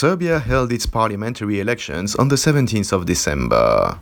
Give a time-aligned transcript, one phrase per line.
[0.00, 4.00] Serbia held its parliamentary elections on the 17th of December.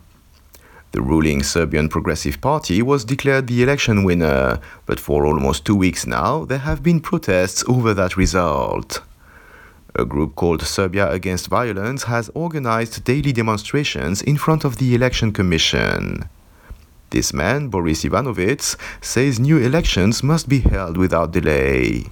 [0.93, 6.07] The ruling Serbian Progressive Party was declared the election winner, but for almost two weeks
[6.07, 9.03] now there have been protests over that result.
[9.97, 15.33] A group called Serbia Against Violence has organized daily demonstrations in front of the Election
[15.33, 16.29] Commission.
[17.11, 22.05] This man, Boris Ivanovic, says new elections must be held without delay.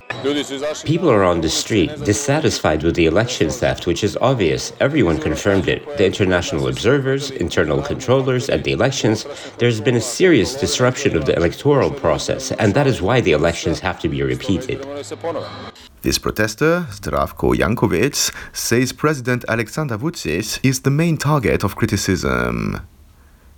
[0.85, 4.73] People are on the street, dissatisfied with the election theft, which is obvious.
[4.81, 5.85] Everyone confirmed it.
[5.99, 9.27] The international observers, internal controllers, and the elections.
[9.59, 13.81] There's been a serious disruption of the electoral process, and that is why the elections
[13.81, 14.81] have to be repeated.
[16.01, 22.81] This protester, Zdravko Jankovic, says President Alexander Vucic is the main target of criticism.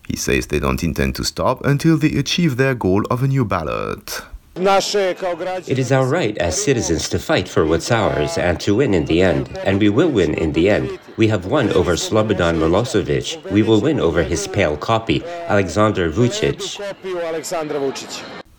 [0.09, 3.45] He says they don't intend to stop until they achieve their goal of a new
[3.45, 4.23] ballot.
[4.57, 9.05] It is our right as citizens to fight for what's ours and to win in
[9.05, 10.99] the end, and we will win in the end.
[11.17, 13.53] We have won over Slobodan Milosevic.
[13.53, 16.79] We will win over his pale copy, Alexander Vucic.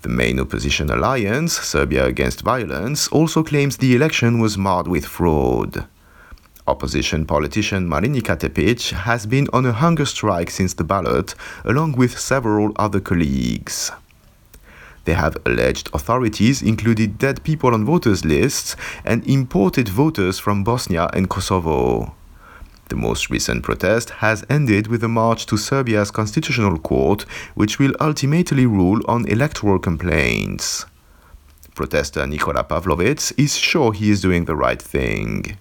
[0.02, 5.86] The main opposition alliance, Serbia Against Violence, also claims the election was marred with fraud.
[6.70, 11.34] Opposition politician Marinika Tepic has been on a hunger strike since the ballot,
[11.66, 13.92] along with several other colleagues.
[15.06, 21.10] They have alleged authorities included dead people on voters' lists and imported voters from Bosnia
[21.12, 22.14] and Kosovo.
[22.90, 27.24] The most recent protest has ended with a march to Serbia's constitutional court,
[27.56, 30.86] which will ultimately rule on electoral complaints.
[31.74, 35.58] Protester Nikola Pavlovic is sure he is doing the right thing.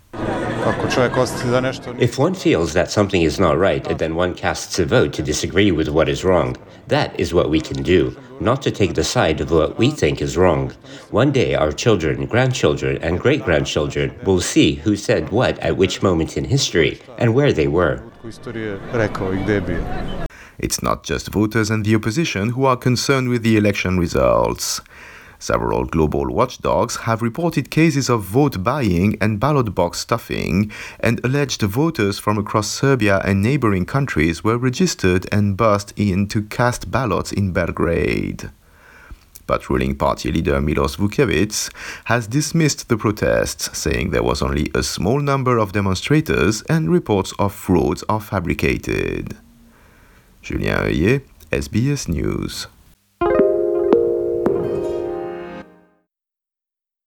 [1.98, 5.72] If one feels that something is not right, then one casts a vote to disagree
[5.72, 6.56] with what is wrong.
[6.88, 10.20] That is what we can do, not to take the side of what we think
[10.20, 10.72] is wrong.
[11.10, 16.02] One day, our children, grandchildren, and great grandchildren will see who said what at which
[16.02, 18.02] moment in history and where they were.
[20.58, 24.82] It's not just voters and the opposition who are concerned with the election results.
[25.38, 31.62] Several global watchdogs have reported cases of vote buying and ballot box stuffing, and alleged
[31.62, 37.30] voters from across Serbia and neighboring countries were registered and bussed in to cast ballots
[37.30, 38.50] in Belgrade.
[39.46, 41.72] But ruling party leader Milos Vucevic
[42.04, 47.32] has dismissed the protests, saying there was only a small number of demonstrators and reports
[47.38, 49.36] of frauds are fabricated.
[50.42, 52.66] Julien Heuillet, SBS News.